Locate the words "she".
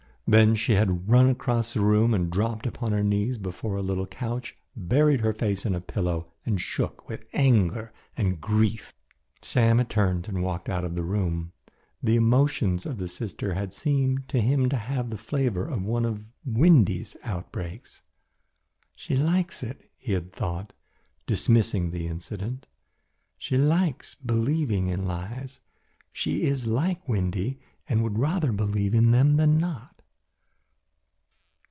0.55-0.75, 18.95-19.17, 23.37-23.57, 26.13-26.43